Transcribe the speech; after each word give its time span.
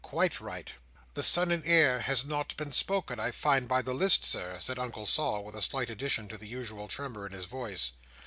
Quite 0.03 0.41
right." 0.41 0.73
"The 1.13 1.21
Son 1.21 1.51
and 1.51 1.63
Heir 1.63 1.99
has 1.99 2.25
not 2.25 2.57
been 2.57 2.71
spoken, 2.71 3.19
I 3.19 3.29
find 3.29 3.67
by 3.67 3.83
the 3.83 3.93
list, 3.93 4.25
Sir," 4.25 4.57
said 4.59 4.79
Uncle 4.79 5.05
Sol, 5.05 5.43
with 5.43 5.53
a 5.53 5.61
slight 5.61 5.91
addition 5.91 6.27
to 6.29 6.39
the 6.39 6.47
usual 6.47 6.87
tremor 6.87 7.27
in 7.27 7.33
his 7.33 7.45
voice. 7.45 7.91